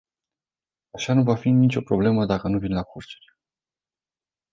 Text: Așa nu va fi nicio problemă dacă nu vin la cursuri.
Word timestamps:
Așa 0.91 1.13
nu 1.13 1.23
va 1.23 1.35
fi 1.35 1.49
nicio 1.49 1.81
problemă 1.81 2.25
dacă 2.25 2.47
nu 2.47 2.59
vin 2.59 2.73
la 2.73 2.83
cursuri. 2.83 3.35